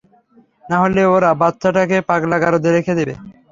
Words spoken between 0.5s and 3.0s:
নাহলে ওরা বাচ্চাটাকে পাগলা গারদে রেখে